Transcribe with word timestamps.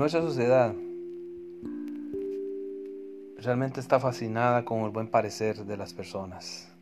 Nuestra 0.00 0.22
sociedad 0.22 0.74
realmente 3.36 3.80
está 3.80 4.00
fascinada 4.00 4.64
con 4.64 4.78
el 4.84 4.90
buen 4.92 5.08
parecer 5.08 5.66
de 5.66 5.76
las 5.76 5.92
personas. 5.92 6.72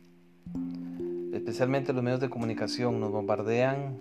Especialmente 1.33 1.91
los 1.91 2.01
medios 2.01 2.21
de 2.21 2.29
comunicación 2.29 3.01
nos 3.01 3.11
bombardean 3.11 3.99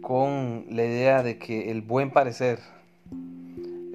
con 0.00 0.64
la 0.70 0.84
idea 0.84 1.24
de 1.24 1.38
que 1.38 1.72
el 1.72 1.82
buen 1.82 2.12
parecer, 2.12 2.60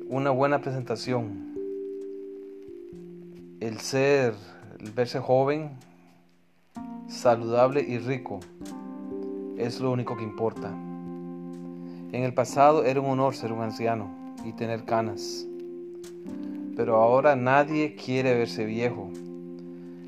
una 0.10 0.32
buena 0.32 0.60
presentación, 0.60 1.56
el 3.62 3.80
ser, 3.80 4.34
el 4.82 4.92
verse 4.92 5.22
joven, 5.22 5.78
saludable 7.08 7.80
y 7.88 8.00
rico, 8.00 8.42
es 9.58 9.80
lo 9.80 9.92
único 9.92 10.18
que 10.18 10.24
importa. 10.24 10.89
En 12.12 12.24
el 12.24 12.34
pasado 12.34 12.84
era 12.84 13.00
un 13.00 13.08
honor 13.08 13.36
ser 13.36 13.52
un 13.52 13.62
anciano 13.62 14.10
y 14.44 14.54
tener 14.54 14.86
canas 14.86 15.46
pero 16.80 16.96
ahora 16.96 17.36
nadie 17.36 17.94
quiere 17.96 18.34
verse 18.36 18.64
viejo. 18.64 19.12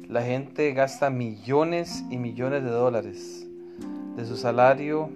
La 0.07 0.21
gente 0.21 0.71
gasta 0.71 1.09
millones 1.09 2.05
y 2.09 2.15
millones 2.15 2.63
de 2.63 2.69
dólares 2.69 3.45
de 4.15 4.25
su 4.25 4.37
salario 4.37 5.09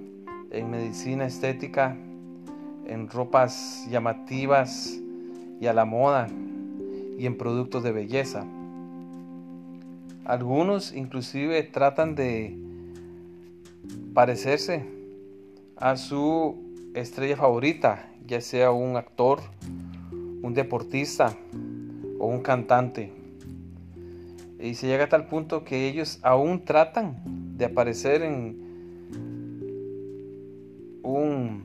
en 0.52 0.70
medicina 0.70 1.26
estética, 1.26 1.96
en 2.88 3.08
ropas 3.08 3.88
llamativas 3.90 5.00
y 5.62 5.68
a 5.68 5.72
la 5.72 5.86
moda 5.86 6.28
y 7.18 7.26
en 7.26 7.38
productos 7.38 7.84
de 7.84 7.94
belleza. 7.94 8.46
Algunos 10.26 10.94
inclusive 10.94 11.64
tratan 11.64 12.16
de 12.16 12.54
parecerse 14.14 14.86
a 15.78 15.96
su 15.96 16.65
estrella 16.96 17.36
favorita, 17.36 18.08
ya 18.26 18.42
sea 18.42 18.72
un 18.72 18.96
actor, 18.96 19.40
un 20.42 20.54
deportista 20.54 21.36
o 22.20 22.28
un 22.28 22.42
cantante. 22.42 23.12
Y 24.60 24.76
se 24.76 24.88
llega 24.88 25.04
a 25.04 25.10
tal 25.10 25.28
punto 25.28 25.64
que 25.64 25.88
ellos 25.88 26.20
aún 26.24 26.64
tratan 26.64 27.18
de 27.58 27.66
aparecer 27.66 28.22
en 28.22 28.58
un 31.04 31.64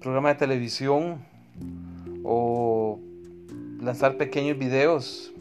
programa 0.00 0.30
de 0.30 0.34
televisión 0.36 1.18
o 2.24 2.98
lanzar 3.80 4.16
pequeños 4.16 4.58
videos 4.58 5.32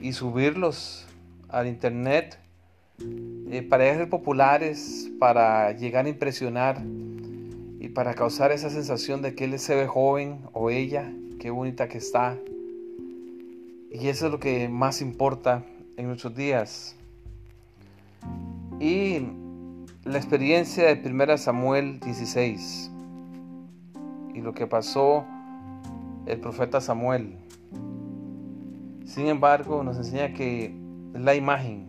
y 0.00 0.12
subirlos 0.12 1.06
al 1.48 1.68
internet 1.68 2.38
eh, 3.50 3.62
para 3.62 3.94
ser 3.94 4.10
populares, 4.10 5.10
para 5.18 5.72
llegar 5.72 6.06
a 6.06 6.08
impresionar 6.08 6.82
para 7.96 8.12
causar 8.12 8.52
esa 8.52 8.68
sensación 8.68 9.22
de 9.22 9.34
que 9.34 9.44
él 9.44 9.58
se 9.58 9.74
ve 9.74 9.86
joven 9.86 10.40
o 10.52 10.68
ella, 10.68 11.10
qué 11.40 11.48
bonita 11.48 11.88
que 11.88 11.96
está. 11.96 12.36
Y 13.90 14.08
eso 14.08 14.26
es 14.26 14.32
lo 14.32 14.38
que 14.38 14.68
más 14.68 15.00
importa 15.00 15.64
en 15.96 16.08
nuestros 16.08 16.36
días. 16.36 16.94
Y 18.78 19.20
la 20.04 20.18
experiencia 20.18 20.94
de 20.94 21.10
1 21.10 21.38
Samuel 21.38 21.98
16 22.00 22.90
y 24.34 24.42
lo 24.42 24.52
que 24.52 24.66
pasó 24.66 25.24
el 26.26 26.38
profeta 26.38 26.82
Samuel. 26.82 27.38
Sin 29.06 29.26
embargo, 29.26 29.82
nos 29.82 29.96
enseña 29.96 30.34
que 30.34 30.78
la 31.14 31.34
imagen 31.34 31.86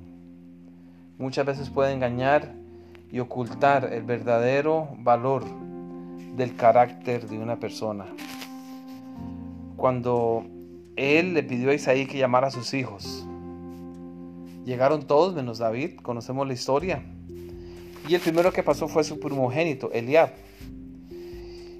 muchas 1.17 1.45
veces 1.45 1.69
puede 1.69 1.91
engañar 1.91 2.55
y 3.11 3.19
ocultar 3.19 3.91
el 3.91 4.03
verdadero 4.03 4.87
valor 4.99 5.66
del 6.35 6.55
carácter 6.55 7.27
de 7.27 7.37
una 7.37 7.59
persona. 7.59 8.05
Cuando 9.75 10.45
él 10.95 11.33
le 11.33 11.43
pidió 11.43 11.69
a 11.69 11.73
Isaí 11.73 12.07
que 12.07 12.17
llamara 12.17 12.47
a 12.47 12.51
sus 12.51 12.73
hijos, 12.73 13.25
llegaron 14.65 15.07
todos 15.07 15.35
menos 15.35 15.59
David, 15.59 15.97
conocemos 16.01 16.47
la 16.47 16.53
historia. 16.53 17.03
Y 18.07 18.15
el 18.15 18.21
primero 18.21 18.51
que 18.51 18.63
pasó 18.63 18.87
fue 18.87 19.03
su 19.03 19.19
primogénito, 19.19 19.91
Eliab. 19.91 20.31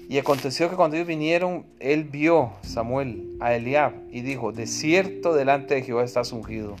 Y 0.08 0.16
aconteció 0.18 0.70
que 0.70 0.76
cuando 0.76 0.96
ellos 0.96 1.08
vinieron, 1.08 1.66
él 1.80 2.04
vio 2.04 2.52
Samuel 2.62 3.36
a 3.40 3.54
Eliab 3.54 3.92
y 4.10 4.22
dijo, 4.22 4.52
de 4.52 4.66
cierto 4.66 5.34
delante 5.34 5.74
de 5.74 5.82
Jehová 5.82 6.04
estás 6.04 6.32
ungido. 6.32 6.76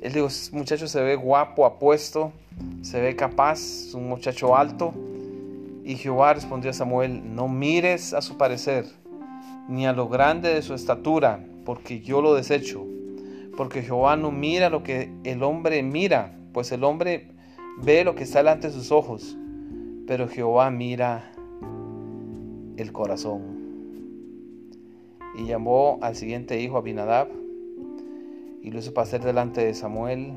Él 0.00 0.14
dijo, 0.14 0.28
muchacho 0.52 0.88
se 0.88 1.02
ve 1.02 1.16
guapo, 1.16 1.66
apuesto, 1.66 2.32
se 2.80 3.00
ve 3.00 3.14
capaz, 3.14 3.92
un 3.92 4.08
muchacho 4.08 4.56
alto. 4.56 4.94
Y 5.90 5.96
Jehová 5.96 6.34
respondió 6.34 6.70
a 6.70 6.72
Samuel, 6.72 7.34
no 7.34 7.48
mires 7.48 8.14
a 8.14 8.22
su 8.22 8.36
parecer, 8.36 8.86
ni 9.66 9.88
a 9.88 9.92
lo 9.92 10.08
grande 10.08 10.54
de 10.54 10.62
su 10.62 10.72
estatura, 10.72 11.44
porque 11.64 11.98
yo 11.98 12.22
lo 12.22 12.32
desecho. 12.32 12.86
Porque 13.56 13.82
Jehová 13.82 14.14
no 14.14 14.30
mira 14.30 14.70
lo 14.70 14.84
que 14.84 15.12
el 15.24 15.42
hombre 15.42 15.82
mira, 15.82 16.38
pues 16.52 16.70
el 16.70 16.84
hombre 16.84 17.32
ve 17.82 18.04
lo 18.04 18.14
que 18.14 18.22
está 18.22 18.38
delante 18.38 18.68
de 18.68 18.72
sus 18.72 18.92
ojos, 18.92 19.36
pero 20.06 20.28
Jehová 20.28 20.70
mira 20.70 21.32
el 22.76 22.92
corazón. 22.92 23.42
Y 25.38 25.46
llamó 25.46 25.98
al 26.02 26.14
siguiente 26.14 26.60
hijo 26.60 26.76
Abinadab 26.76 27.26
y 28.62 28.70
lo 28.70 28.78
hizo 28.78 28.94
pasar 28.94 29.24
delante 29.24 29.64
de 29.64 29.74
Samuel 29.74 30.34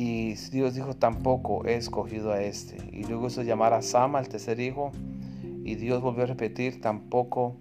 y 0.00 0.34
Dios 0.52 0.76
dijo, 0.76 0.94
tampoco 0.94 1.66
he 1.66 1.74
escogido 1.74 2.30
a 2.30 2.40
este. 2.40 2.76
Y 2.92 3.02
luego 3.02 3.26
hizo 3.26 3.42
llamar 3.42 3.72
a 3.72 3.82
Sama, 3.82 4.20
el 4.20 4.28
tercer 4.28 4.60
hijo. 4.60 4.92
Y 5.64 5.74
Dios 5.74 6.00
volvió 6.00 6.22
a 6.22 6.26
repetir, 6.26 6.80
tampoco 6.80 7.56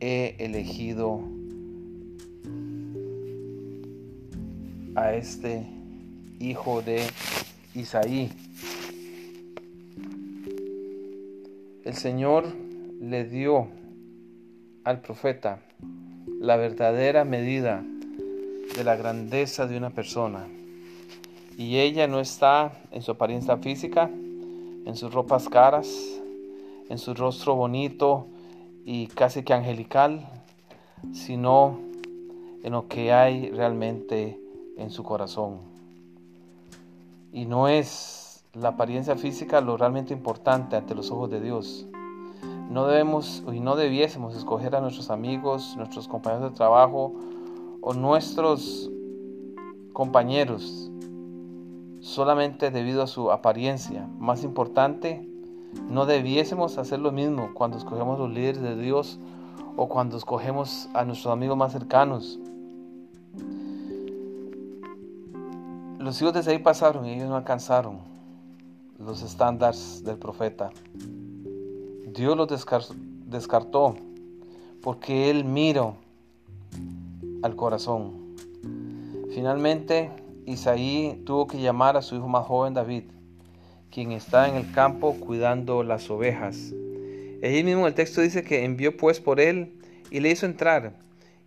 he 0.00 0.36
elegido 0.38 1.20
a 4.94 5.12
este 5.12 5.66
hijo 6.40 6.80
de 6.80 7.02
Isaí. 7.74 8.30
El 11.84 11.92
Señor 11.92 12.46
le 13.02 13.24
dio 13.24 13.68
al 14.82 15.02
profeta 15.02 15.60
la 16.40 16.56
verdadera 16.56 17.26
medida 17.26 17.84
de 18.74 18.82
la 18.82 18.96
grandeza 18.96 19.66
de 19.66 19.76
una 19.76 19.90
persona. 19.90 20.46
Y 21.56 21.78
ella 21.78 22.06
no 22.06 22.20
está 22.20 22.82
en 22.90 23.00
su 23.00 23.12
apariencia 23.12 23.56
física, 23.56 24.10
en 24.10 24.94
sus 24.94 25.14
ropas 25.14 25.48
caras, 25.48 25.88
en 26.90 26.98
su 26.98 27.14
rostro 27.14 27.54
bonito 27.54 28.26
y 28.84 29.06
casi 29.06 29.42
que 29.42 29.54
angelical, 29.54 30.28
sino 31.14 31.78
en 32.62 32.72
lo 32.72 32.88
que 32.88 33.10
hay 33.10 33.50
realmente 33.50 34.38
en 34.76 34.90
su 34.90 35.02
corazón. 35.02 35.60
Y 37.32 37.46
no 37.46 37.68
es 37.68 38.44
la 38.52 38.70
apariencia 38.70 39.16
física 39.16 39.62
lo 39.62 39.78
realmente 39.78 40.12
importante 40.12 40.76
ante 40.76 40.94
los 40.94 41.10
ojos 41.10 41.30
de 41.30 41.40
Dios. 41.40 41.86
No 42.68 42.86
debemos 42.86 43.42
y 43.50 43.60
no 43.60 43.76
debiésemos 43.76 44.36
escoger 44.36 44.76
a 44.76 44.82
nuestros 44.82 45.08
amigos, 45.08 45.74
nuestros 45.78 46.06
compañeros 46.06 46.50
de 46.50 46.56
trabajo 46.56 47.14
o 47.80 47.94
nuestros 47.94 48.90
compañeros 49.94 50.90
solamente 52.06 52.70
debido 52.70 53.02
a 53.02 53.08
su 53.08 53.32
apariencia. 53.32 54.08
Más 54.20 54.44
importante, 54.44 55.28
no 55.90 56.06
debiésemos 56.06 56.78
hacer 56.78 57.00
lo 57.00 57.10
mismo 57.10 57.50
cuando 57.52 57.78
escogemos 57.78 58.18
los 58.18 58.30
líderes 58.30 58.62
de 58.62 58.76
Dios 58.76 59.18
o 59.76 59.88
cuando 59.88 60.16
escogemos 60.16 60.88
a 60.94 61.04
nuestros 61.04 61.32
amigos 61.32 61.56
más 61.56 61.72
cercanos. 61.72 62.38
Los 65.98 66.22
hijos 66.22 66.32
de 66.32 66.52
ahí 66.52 66.60
pasaron 66.60 67.06
y 67.06 67.14
ellos 67.14 67.28
no 67.28 67.34
alcanzaron 67.34 67.98
los 68.98 69.22
estándares 69.22 70.04
del 70.04 70.16
profeta. 70.16 70.70
Dios 72.14 72.36
los 72.36 72.48
descartó 73.26 73.96
porque 74.80 75.28
Él 75.28 75.44
miró 75.44 75.96
al 77.42 77.56
corazón. 77.56 78.36
Finalmente, 79.34 80.25
Isaí 80.46 81.20
tuvo 81.26 81.48
que 81.48 81.60
llamar 81.60 81.96
a 81.96 82.02
su 82.02 82.14
hijo 82.14 82.28
más 82.28 82.46
joven 82.46 82.72
David, 82.72 83.02
quien 83.90 84.12
está 84.12 84.48
en 84.48 84.54
el 84.54 84.70
campo 84.70 85.14
cuidando 85.18 85.82
las 85.82 86.08
ovejas. 86.08 86.72
Allí 87.42 87.64
mismo 87.64 87.88
el 87.88 87.94
texto 87.94 88.20
dice 88.20 88.44
que 88.44 88.64
envió 88.64 88.96
pues 88.96 89.18
por 89.18 89.40
él 89.40 89.72
y 90.08 90.20
le 90.20 90.30
hizo 90.30 90.46
entrar. 90.46 90.94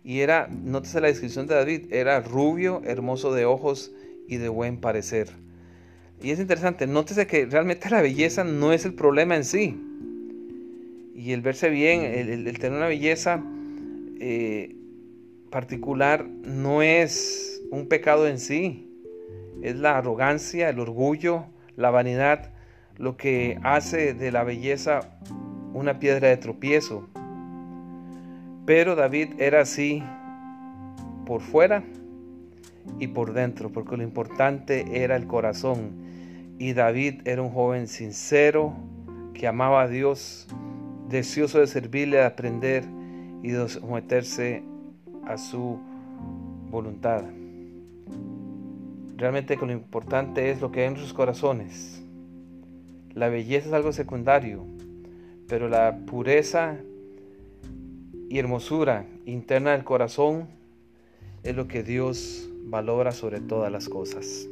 Y 0.04 0.20
era, 0.20 0.48
nótese 0.48 1.00
la 1.00 1.08
descripción 1.08 1.46
de 1.46 1.54
David, 1.54 1.92
era 1.92 2.20
rubio, 2.20 2.82
hermoso 2.84 3.32
de 3.32 3.46
ojos 3.46 3.90
y 4.28 4.36
de 4.36 4.50
buen 4.50 4.78
parecer. 4.78 5.30
Y 6.22 6.30
es 6.30 6.38
interesante, 6.38 6.86
nótese 6.86 7.26
que 7.26 7.46
realmente 7.46 7.88
la 7.88 8.02
belleza 8.02 8.44
no 8.44 8.74
es 8.74 8.84
el 8.84 8.92
problema 8.92 9.34
en 9.34 9.44
sí. 9.44 9.80
Y 11.14 11.32
el 11.32 11.40
verse 11.40 11.70
bien, 11.70 12.02
el, 12.02 12.58
tener 12.58 12.76
una 12.76 12.86
belleza 12.86 13.42
eh, 14.20 14.76
particular 15.50 16.26
no 16.28 16.82
es 16.82 17.62
un 17.70 17.88
pecado 17.88 18.28
en 18.28 18.38
sí 18.38 18.88
es 19.62 19.76
la 19.76 19.98
arrogancia, 19.98 20.68
el 20.68 20.80
orgullo, 20.80 21.44
la 21.76 21.90
vanidad, 21.90 22.50
lo 22.96 23.16
que 23.16 23.58
hace 23.62 24.14
de 24.14 24.30
la 24.30 24.44
belleza 24.44 25.00
una 25.72 25.98
piedra 25.98 26.28
de 26.28 26.36
tropiezo. 26.36 27.08
Pero 28.66 28.94
David 28.94 29.40
era 29.40 29.62
así 29.62 30.02
por 31.26 31.40
fuera 31.40 31.82
y 32.98 33.08
por 33.08 33.32
dentro, 33.32 33.70
porque 33.70 33.96
lo 33.96 34.02
importante 34.02 35.02
era 35.02 35.16
el 35.16 35.26
corazón. 35.26 35.92
Y 36.58 36.72
David 36.74 37.22
era 37.24 37.42
un 37.42 37.50
joven 37.50 37.88
sincero 37.88 38.74
que 39.32 39.46
amaba 39.46 39.82
a 39.82 39.88
Dios, 39.88 40.46
deseoso 41.08 41.60
de 41.60 41.66
servirle, 41.66 42.18
de 42.18 42.24
aprender 42.24 42.84
y 43.42 43.50
de 43.50 43.68
someterse 43.68 44.62
a 45.26 45.38
su 45.38 45.80
voluntad. 46.70 47.24
Realmente 49.20 49.54
lo 49.54 49.70
importante 49.70 50.50
es 50.50 50.62
lo 50.62 50.72
que 50.72 50.80
hay 50.80 50.86
en 50.86 50.96
sus 50.96 51.12
corazones. 51.12 52.02
La 53.12 53.28
belleza 53.28 53.68
es 53.68 53.74
algo 53.74 53.92
secundario, 53.92 54.64
pero 55.46 55.68
la 55.68 55.98
pureza 56.06 56.78
y 58.30 58.38
hermosura 58.38 59.04
interna 59.26 59.72
del 59.72 59.84
corazón 59.84 60.48
es 61.42 61.54
lo 61.54 61.68
que 61.68 61.82
Dios 61.82 62.48
valora 62.64 63.12
sobre 63.12 63.40
todas 63.40 63.70
las 63.70 63.90
cosas. 63.90 64.48